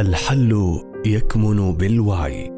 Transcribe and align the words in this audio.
الحل 0.00 0.80
يكمن 1.06 1.72
بالوعي. 1.72 2.52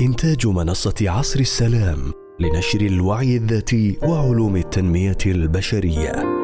إنتاج 0.00 0.46
منصة 0.46 0.94
عصر 1.00 1.40
السلام 1.40 1.98
لنشر 2.40 2.80
الوعي 2.80 3.36
الذاتي 3.36 3.98
وعلوم 4.02 4.56
التنمية 4.56 5.18
البشرية. 5.26 6.37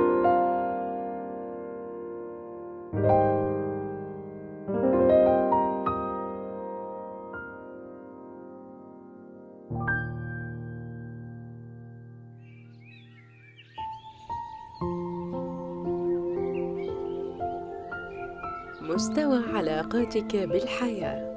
مستوى 18.94 19.40
علاقاتك 19.54 20.36
بالحياة. 20.36 21.34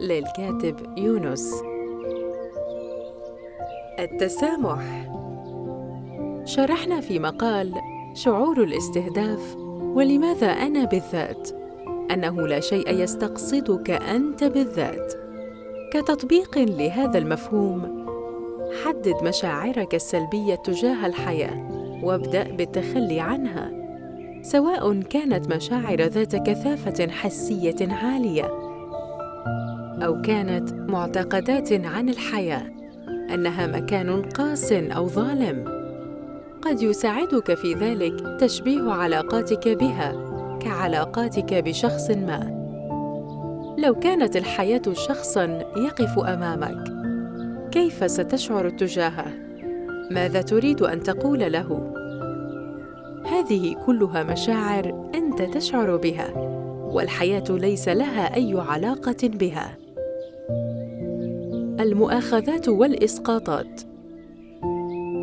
للكاتب 0.00 0.98
يونس. 0.98 1.54
التسامح. 3.98 5.10
شرحنا 6.44 7.00
في 7.00 7.18
مقال 7.18 7.74
شعور 8.14 8.62
الاستهداف 8.62 9.56
ولماذا 9.80 10.46
أنا 10.46 10.84
بالذات؟ 10.84 11.50
أنه 12.10 12.46
لا 12.46 12.60
شيء 12.60 12.90
يستقصدك 12.90 13.90
أنت 13.90 14.44
بالذات. 14.44 15.14
كتطبيق 15.92 16.58
لهذا 16.58 17.18
المفهوم 17.18 18.06
حدد 18.84 19.14
مشاعرك 19.22 19.94
السلبية 19.94 20.54
تجاه 20.54 21.06
الحياة 21.06 21.68
وابدأ 22.02 22.42
بالتخلي 22.42 23.20
عنها. 23.20 23.83
سواء 24.44 25.00
كانت 25.00 25.54
مشاعر 25.54 26.02
ذات 26.02 26.36
كثافة 26.36 27.08
حسية 27.08 27.88
عالية 27.90 28.44
أو 30.04 30.22
كانت 30.22 30.72
معتقدات 30.72 31.72
عن 31.72 32.08
الحياة 32.08 32.62
أنها 33.34 33.66
مكان 33.66 34.22
قاس 34.22 34.72
أو 34.72 35.08
ظالم. 35.08 35.64
قد 36.62 36.82
يساعدك 36.82 37.54
في 37.54 37.74
ذلك 37.74 38.40
تشبيه 38.40 38.90
علاقاتك 38.90 39.68
بها 39.68 40.12
كعلاقاتك 40.62 41.54
بشخص 41.54 42.10
ما. 42.10 42.54
لو 43.78 43.94
كانت 43.94 44.36
الحياة 44.36 44.82
شخصا 44.92 45.44
يقف 45.76 46.18
أمامك 46.18 46.84
كيف 47.70 48.10
ستشعر 48.10 48.68
تجاهه؟ 48.68 49.26
ماذا 50.10 50.42
تريد 50.42 50.82
أن 50.82 51.02
تقول 51.02 51.52
له؟ 51.52 51.94
هذه 53.26 53.74
كلها 53.86 54.22
مشاعر 54.22 55.10
أنت 55.14 55.42
تشعر 55.42 55.96
بها 55.96 56.32
والحياة 56.92 57.44
ليس 57.50 57.88
لها 57.88 58.34
أي 58.34 58.54
علاقة 58.68 59.16
بها. 59.22 59.76
المؤاخذات 61.80 62.68
والإسقاطات. 62.68 63.80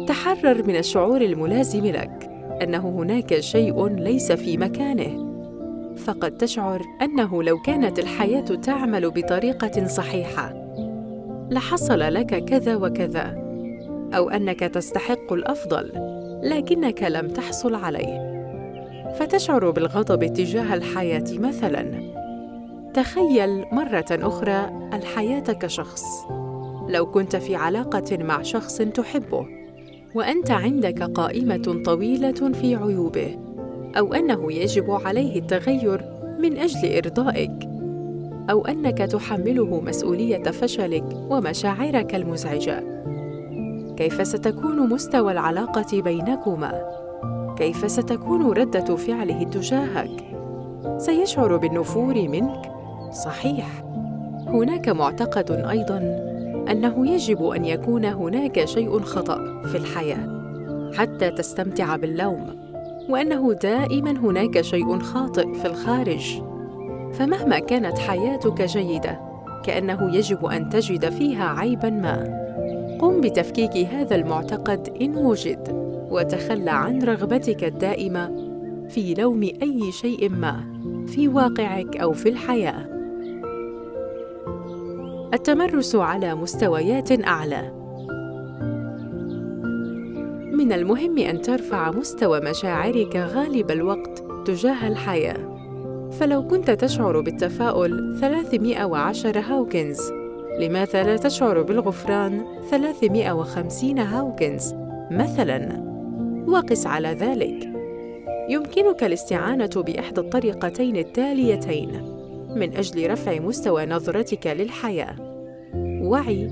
تحرر 0.07 0.67
من 0.67 0.75
الشعور 0.75 1.22
الملازم 1.22 1.85
لك 1.85 2.29
أنه 2.61 2.89
هناك 2.89 3.39
شيء 3.39 3.88
ليس 3.88 4.31
في 4.31 4.57
مكانه. 4.57 5.31
فقد 5.95 6.38
تشعر 6.38 6.81
أنه 7.02 7.44
لو 7.44 7.61
كانت 7.61 7.99
الحياة 7.99 8.45
تعمل 8.45 9.11
بطريقة 9.11 9.88
صحيحة 9.88 10.53
لحصل 11.52 11.99
لك 11.99 12.45
كذا 12.45 12.75
وكذا 12.75 13.38
أو 14.13 14.29
أنك 14.29 14.59
تستحق 14.59 15.33
الأفضل. 15.33 16.20
لكنك 16.44 17.03
لم 17.03 17.28
تحصل 17.28 17.75
عليه. 17.75 18.31
فتشعر 19.20 19.70
بالغضب 19.70 20.34
تجاه 20.34 20.73
الحياة 20.73 21.25
مثلا. 21.39 22.11
تخيل 22.94 23.66
مرة 23.72 24.06
أخرى 24.11 24.89
الحياة 24.94 25.53
كشخص. 25.53 26.03
لو 26.90 27.12
كنت 27.12 27.35
في 27.35 27.56
علاقة 27.56 28.18
مع 28.18 28.41
شخص 28.41 28.78
تحبه 28.78 29.46
وأنت 30.16 30.51
عندك 30.51 31.03
قائمة 31.03 31.81
طويلة 31.85 32.51
في 32.51 32.75
عيوبه 32.75 33.38
أو 33.97 34.13
أنه 34.13 34.53
يجب 34.53 34.91
عليه 34.91 35.40
التغير 35.40 36.06
من 36.40 36.57
أجل 36.57 36.96
إرضائك 36.97 37.69
أو 38.50 38.66
أنك 38.66 38.97
تحمله 38.97 39.81
مسؤولية 39.81 40.44
فشلك 40.44 41.06
ومشاعرك 41.30 42.16
المزعجة. 42.16 43.00
كيف 44.01 44.28
ستكون 44.28 44.89
مستوى 44.89 45.31
العلاقة 45.31 46.01
بينكما؟ 46.01 46.81
كيف 47.57 47.91
ستكون 47.91 48.51
ردة 48.51 48.95
فعله 48.95 49.44
تجاهك؟ 49.44 50.38
سيشعر 50.97 51.57
بالنفور 51.57 52.13
منك. 52.13 52.72
صحيح. 53.12 53.84
هناك 54.47 54.89
معتقد 54.89 55.51
أيضا 55.51 55.97
أنه 56.72 57.09
يجب 57.09 57.44
أن 57.44 57.66
يكون 57.66 58.06
هناك 58.06 58.66
شيء 58.66 59.00
خطأ 59.00 59.62
في 59.63 59.78
الحياة 59.78 60.41
حتى 60.97 61.31
تستمتع 61.31 61.95
باللوم 61.95 62.47
وأنه 63.09 63.53
دائما 63.53 64.12
هناك 64.12 64.62
شيء 64.62 65.00
خاطئ 65.00 65.53
في 65.53 65.66
الخارج. 65.68 66.41
فمهما 67.13 67.59
كانت 67.59 67.97
حياتك 67.97 68.62
جيدة 68.62 69.19
كأنه 69.63 70.16
يجب 70.16 70.45
أن 70.45 70.69
تجد 70.69 71.09
فيها 71.09 71.59
عيبا 71.59 71.89
ما. 71.89 72.41
قم 73.01 73.22
بتفكيك 73.22 73.78
هذا 73.78 74.16
المعتقد 74.16 74.97
إن 75.01 75.16
وجد 75.16 75.67
وتخلى 76.12 76.72
عن 76.72 77.03
رغبتك 77.03 77.63
الدائمة 77.63 78.51
في 78.89 79.13
لوم 79.13 79.44
أي 79.44 79.91
شيء 79.91 80.29
ما 80.29 80.63
في 81.07 81.28
واقعك 81.28 81.97
أو 81.97 82.13
في 82.13 82.29
الحياة. 82.29 82.88
التمرس 85.34 85.95
على 85.95 86.35
مستويات 86.35 87.28
أعلى. 87.28 87.72
من 90.53 90.73
المهم 90.73 91.18
أن 91.18 91.41
ترفع 91.41 91.91
مستوى 91.91 92.39
مشاعرك 92.39 93.16
غالب 93.16 93.72
الوقت 93.72 94.23
تجاه 94.45 94.88
الحياة. 94.88 95.51
فلو 96.12 96.47
كنت 96.47 96.72
تشعر 96.72 97.22
بالتفاؤل 97.22 98.18
310 98.19 99.39
هاوكنز 99.39 100.20
لماذا 100.61 101.03
لا 101.03 101.17
تشعر 101.17 101.61
بالغفران 101.61 102.45
350 102.69 103.99
هاوكنز 103.99 104.73
مثلاً؟ 105.11 105.91
وقس 106.47 106.88
على 106.88 107.07
ذلك. 107.07 107.69
يمكنك 108.49 109.03
الاستعانة 109.03 109.69
بإحدى 109.75 110.21
الطريقتين 110.21 110.95
التاليتين 110.97 111.89
من 112.55 112.77
أجل 112.77 113.11
رفع 113.11 113.39
مستوى 113.39 113.85
نظرتك 113.85 114.47
للحياة. 114.47 115.16
وعي 116.01 116.50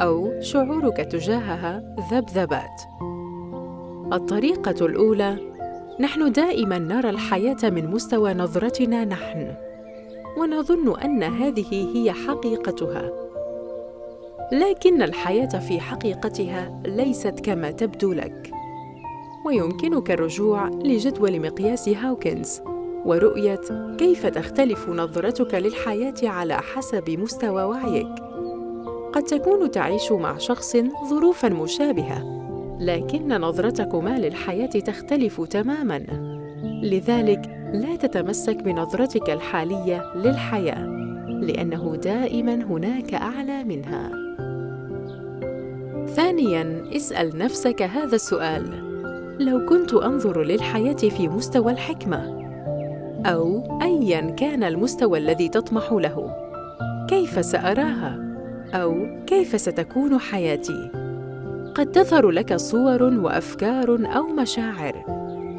أو 0.00 0.40
شعورك 0.40 0.96
تجاهها 0.96 1.96
ذبذبات. 2.12 2.82
الطريقة 4.12 4.86
الأولى 4.86 5.36
نحن 6.00 6.32
دائما 6.32 6.78
نرى 6.78 7.10
الحياة 7.10 7.70
من 7.70 7.90
مستوى 7.90 8.34
نظرتنا 8.34 9.04
نحن 9.04 9.54
ونظن 10.38 11.00
أن 11.00 11.22
هذه 11.22 11.96
هي 11.96 12.12
حقيقتها. 12.12 13.27
لكن 14.52 15.02
الحياة 15.02 15.58
في 15.58 15.80
حقيقتها 15.80 16.82
ليست 16.86 17.40
كما 17.40 17.70
تبدو 17.70 18.12
لك. 18.12 18.50
ويمكنك 19.46 20.10
الرجوع 20.10 20.68
لجدول 20.68 21.40
مقياس 21.40 21.88
هاوكنز 21.88 22.60
ورؤية 23.04 23.60
كيف 23.98 24.26
تختلف 24.26 24.88
نظرتك 24.88 25.54
للحياة 25.54 26.14
على 26.22 26.54
حسب 26.54 27.10
مستوى 27.10 27.62
وعيك. 27.62 28.14
قد 29.12 29.22
تكون 29.22 29.70
تعيش 29.70 30.12
مع 30.12 30.38
شخص 30.38 30.76
ظروفا 31.10 31.48
مشابهة 31.48 32.38
لكن 32.80 33.28
نظرتكما 33.28 34.18
للحياة 34.18 34.66
تختلف 34.66 35.40
تماما. 35.40 35.98
لذلك 36.82 37.70
لا 37.72 37.96
تتمسك 37.96 38.56
بنظرتك 38.56 39.30
الحالية 39.30 40.14
للحياة 40.16 40.86
لأنه 41.28 41.96
دائما 41.96 42.54
هناك 42.54 43.14
أعلى 43.14 43.64
منها. 43.64 44.27
ثانيا 46.08 46.84
اسأل 46.96 47.38
نفسك 47.38 47.82
هذا 47.82 48.14
السؤال. 48.14 48.88
لو 49.40 49.66
كنت 49.66 49.94
أنظر 49.94 50.42
للحياة 50.42 50.92
في 50.92 51.28
مستوى 51.28 51.72
الحكمة 51.72 52.38
أو 53.26 53.78
ايا 53.82 54.20
كان 54.30 54.64
المستوى 54.64 55.18
الذي 55.18 55.48
تطمح 55.48 55.92
له 55.92 56.34
كيف 57.08 57.44
سأراها؟ 57.44 58.18
أو 58.74 58.94
كيف 59.26 59.60
ستكون 59.60 60.18
حياتي؟ 60.18 60.90
قد 61.74 61.92
تظهر 61.92 62.30
لك 62.30 62.56
صور 62.56 63.02
وأفكار 63.02 63.98
أو 64.16 64.26
مشاعر. 64.26 65.04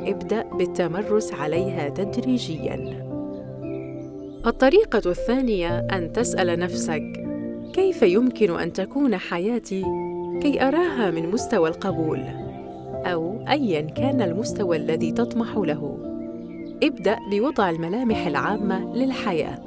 ابدأ 0.07 0.43
بالتمرس 0.57 1.33
عليها 1.33 1.89
تدريجيا. 1.89 3.09
الطريقة 4.45 5.01
الثانية 5.05 5.79
أن 5.79 6.13
تسأل 6.13 6.59
نفسك 6.59 7.03
كيف 7.73 8.01
يمكن 8.01 8.59
أن 8.59 8.73
تكون 8.73 9.17
حياتي؟ 9.17 10.08
كي 10.41 10.61
أراها 10.61 11.11
من 11.11 11.31
مستوى 11.31 11.69
القبول 11.69 12.23
أو 13.05 13.45
ايا 13.49 13.81
كان 13.81 14.21
المستوى 14.21 14.77
الذي 14.77 15.11
تطمح 15.11 15.57
له. 15.57 15.97
ابدأ 16.83 17.17
بوضع 17.31 17.69
الملامح 17.69 18.27
العامة 18.27 18.95
للحياة 18.95 19.59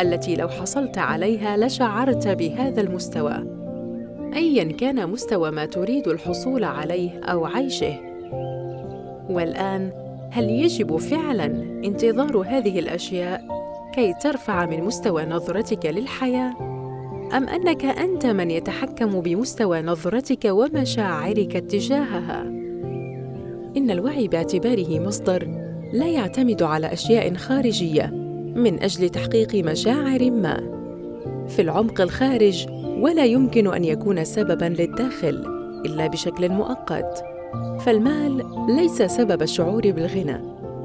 التي 0.00 0.36
لو 0.36 0.48
حصلت 0.48 0.98
عليها 0.98 1.56
لشعرت 1.56 2.28
بهذا 2.28 2.80
المستوى. 2.80 3.36
ايا 4.34 4.64
كان 4.64 5.10
مستوى 5.10 5.50
ما 5.50 5.64
تريد 5.64 6.08
الحصول 6.08 6.64
عليه 6.64 7.20
أو 7.20 7.46
عيشه. 7.46 7.94
والآن 9.30 9.90
هل 10.30 10.50
يجب 10.50 10.96
فعلا 10.96 11.46
انتظار 11.84 12.38
هذه 12.38 12.78
الأشياء 12.78 13.44
كي 13.94 14.14
ترفع 14.14 14.66
من 14.66 14.84
مستوى 14.84 15.24
نظرتك 15.24 15.86
للحياة؟ 15.86 16.75
أم 17.34 17.48
أنك 17.48 17.84
أنت 17.84 18.26
من 18.26 18.50
يتحكم 18.50 19.20
بمستوى 19.20 19.82
نظرتك 19.82 20.44
ومشاعرك 20.44 21.52
تجاهها؟ 21.52 22.42
إن 23.76 23.90
الوعي 23.90 24.28
باعتباره 24.28 25.00
مصدر 25.00 25.48
لا 25.92 26.06
يعتمد 26.06 26.62
على 26.62 26.92
أشياء 26.92 27.34
خارجية 27.34 28.06
من 28.56 28.82
أجل 28.82 29.08
تحقيق 29.08 29.54
مشاعر 29.54 30.30
ما. 30.30 30.76
في 31.48 31.62
العمق 31.62 32.00
الخارج 32.00 32.66
ولا 33.00 33.24
يمكن 33.24 33.74
أن 33.74 33.84
يكون 33.84 34.24
سببا 34.24 34.64
للداخل 34.64 35.44
إلا 35.86 36.06
بشكل 36.06 36.48
مؤقت. 36.48 37.24
فالمال 37.80 38.44
ليس 38.68 39.02
سبب 39.02 39.42
الشعور 39.42 39.90
بالغنى 39.90 40.40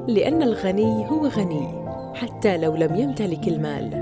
لأن 0.08 0.42
الغني 0.42 1.10
هو 1.10 1.26
غني 1.26 1.68
حتى 2.14 2.56
لو 2.58 2.76
لم 2.76 2.94
يمتلك 2.94 3.48
المال. 3.48 4.01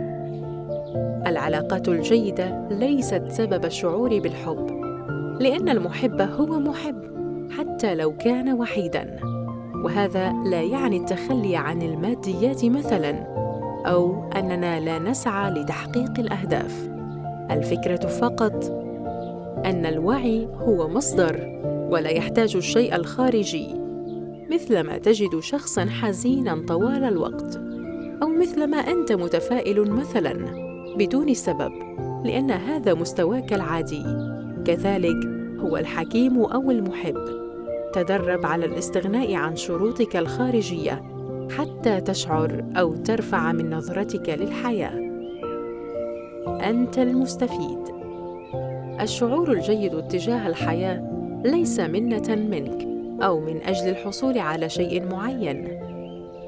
العلاقات 1.31 1.89
الجيدة 1.89 2.69
ليست 2.71 3.23
سبب 3.29 3.65
الشعور 3.65 4.19
بالحب 4.19 4.71
لأن 5.41 5.69
المحب 5.69 6.21
هو 6.21 6.59
محب 6.59 7.03
حتى 7.51 7.95
لو 7.95 8.17
كان 8.17 8.53
وحيدا. 8.53 9.21
وهذا 9.85 10.33
لا 10.33 10.63
يعني 10.63 10.97
التخلي 10.97 11.57
عن 11.57 11.83
الماديات 11.83 12.65
مثلا 12.65 13.11
أو 13.87 14.31
أننا 14.37 14.81
لا 14.81 14.99
نسعى 14.99 15.51
لتحقيق 15.51 16.19
الأهداف. 16.19 16.91
الفكرة 17.51 18.07
فقط 18.07 18.65
أن 19.65 19.87
الوعي 19.87 20.47
هو 20.47 20.89
مصدر 20.89 21.61
ولا 21.91 22.11
يحتاج 22.11 22.57
الشيء 22.57 22.97
الخارجي 22.97 23.75
مثلما 24.53 24.99
تجد 24.99 25.41
شخصا 25.41 25.85
حزينا 25.85 26.65
طوال 26.69 27.05
الوقت 27.05 27.57
أو 28.23 28.29
مثلما 28.29 28.77
أنت 28.77 29.13
متفائل 29.13 29.91
مثلا. 29.91 30.70
بدون 30.97 31.35
سبب 31.35 31.73
لأن 32.25 32.51
هذا 32.51 32.95
مستواك 32.95 33.53
العادي. 33.53 34.05
كذلك 34.65 35.27
هو 35.59 35.77
الحكيم 35.77 36.45
أو 36.45 36.71
المحب. 36.71 37.41
تدرب 37.93 38.47
على 38.47 38.67
الاستغناء 38.67 39.35
عن 39.35 39.57
شروطك 39.57 40.17
الخارجية 40.17 41.03
حتى 41.59 42.01
تشعر 42.01 42.65
أو 42.77 42.97
ترفع 42.97 43.53
من 43.53 43.71
نظرتك 43.71 44.29
للحياة. 44.29 45.11
أنت 46.47 46.99
المستفيد. 46.99 47.79
الشعور 49.01 49.53
الجيد 49.53 50.09
تجاه 50.09 50.49
الحياة 50.49 51.11
ليس 51.45 51.81
منة 51.81 52.35
منك 52.35 52.89
أو 53.23 53.41
من 53.41 53.61
أجل 53.63 53.89
الحصول 53.89 54.39
على 54.39 54.69
شيء 54.69 55.07
معين 55.11 55.81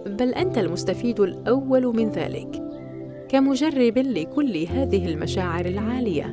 بل 0.06 0.34
أنت 0.34 0.58
المستفيد 0.58 1.20
الأول 1.20 1.96
من 1.96 2.10
ذلك. 2.10 2.71
كمجرب 3.32 3.98
لكل 3.98 4.56
هذه 4.56 5.06
المشاعر 5.06 5.64
العالية. 5.64 6.32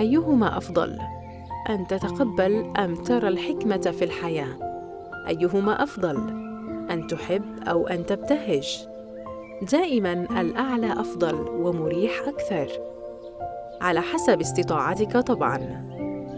أيهما 0.00 0.56
أفضل 0.56 0.98
أن 1.70 1.86
تتقبل 1.86 2.72
أم 2.76 2.94
ترى 2.94 3.28
الحكمة 3.28 3.76
في 3.76 4.04
الحياة؟ 4.04 4.48
أيهما 5.28 5.82
أفضل 5.82 6.16
أن 6.90 7.06
تحب 7.06 7.42
أو 7.68 7.86
أن 7.86 8.06
تبتهج؟ 8.06 8.86
دائما 9.72 10.40
الأعلى 10.40 10.92
أفضل 10.92 11.34
ومريح 11.34 12.12
أكثر. 12.28 12.68
على 13.80 14.00
حسب 14.00 14.40
استطاعتك 14.40 15.16
طبعا. 15.16 15.84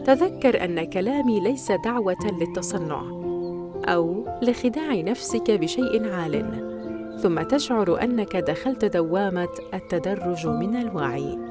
تذكر 0.05 0.65
أن 0.65 0.85
كلامي 0.85 1.41
ليس 1.41 1.73
دعوة 1.85 2.33
للتصنع 2.41 3.03
أو 3.85 4.25
لخداع 4.43 4.94
نفسك 4.94 5.50
بشيء 5.50 6.12
عال. 6.12 6.75
ثم 7.23 7.43
تشعر 7.43 8.03
أنك 8.03 8.37
دخلت 8.37 8.85
دوامة 8.85 9.49
التدرج 9.75 10.47
من 10.47 10.77
الوعي. 10.77 11.46